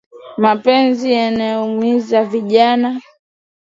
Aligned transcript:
Mapenzi 0.37 1.07
yanaumiza 1.17 2.23
vijana 2.25 2.89